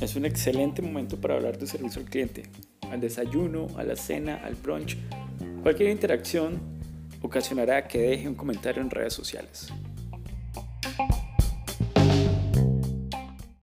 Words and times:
Es 0.00 0.14
un 0.14 0.26
excelente 0.26 0.82
momento 0.82 1.16
para 1.18 1.36
hablar 1.36 1.58
de 1.58 1.66
servicio 1.66 2.02
al 2.02 2.08
cliente, 2.08 2.42
al 2.90 3.00
desayuno, 3.00 3.66
a 3.78 3.82
la 3.82 3.96
cena, 3.96 4.36
al 4.44 4.54
brunch. 4.54 4.96
Cualquier 5.62 5.90
interacción 5.90 6.60
ocasionará 7.22 7.88
que 7.88 7.98
deje 7.98 8.28
un 8.28 8.34
comentario 8.34 8.82
en 8.82 8.90
redes 8.90 9.14
sociales. 9.14 9.72